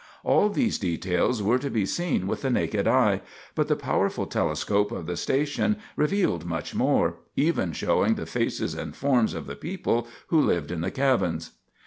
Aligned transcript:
All 0.23 0.49
these 0.49 0.79
details 0.79 1.43
were 1.43 1.59
to 1.59 1.69
be 1.69 1.85
seen 1.85 2.25
with 2.25 2.41
the 2.41 2.49
naked 2.49 2.87
eye, 2.87 3.21
but 3.53 3.67
the 3.67 3.75
powerful 3.75 4.25
telescope 4.25 4.91
of 4.91 5.05
the 5.05 5.15
station 5.15 5.77
revealed 5.95 6.43
much 6.43 6.73
more, 6.73 7.17
even 7.35 7.71
showing 7.71 8.15
the 8.15 8.25
faces 8.25 8.73
and 8.73 8.95
forms 8.95 9.35
of 9.35 9.45
the 9.45 9.55
people 9.55 10.07
who 10.29 10.41
lived 10.41 10.71
in 10.71 10.81
the 10.81 10.89
cabins. 10.89 11.51